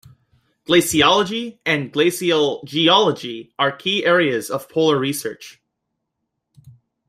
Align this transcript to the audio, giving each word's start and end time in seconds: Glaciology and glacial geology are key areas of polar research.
Glaciology 0.67 1.59
and 1.63 1.93
glacial 1.93 2.63
geology 2.65 3.53
are 3.59 3.71
key 3.71 4.03
areas 4.03 4.49
of 4.49 4.67
polar 4.67 4.97
research. 4.97 5.61